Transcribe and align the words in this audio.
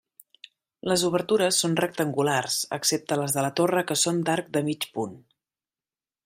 Les 0.91 1.01
obertures 1.09 1.59
són 1.63 1.75
rectangulars 1.81 2.57
excepte 2.79 3.19
les 3.21 3.37
de 3.37 3.45
la 3.47 3.53
torre 3.61 3.85
que 3.91 3.99
són 4.05 4.23
d'arc 4.31 4.51
de 4.57 4.65
mig 4.71 4.89
punt. 4.97 5.15